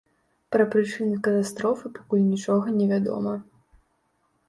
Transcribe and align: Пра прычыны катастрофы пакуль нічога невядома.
Пра 0.55 0.65
прычыны 0.75 1.19
катастрофы 1.27 1.93
пакуль 1.99 2.25
нічога 2.33 2.67
невядома. 2.81 3.39